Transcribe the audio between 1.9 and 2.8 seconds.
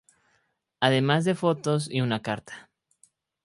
una carta.